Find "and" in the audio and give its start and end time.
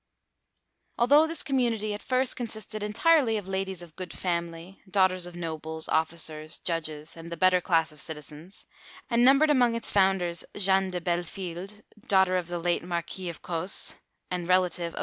7.15-7.31, 9.11-9.23, 14.31-14.47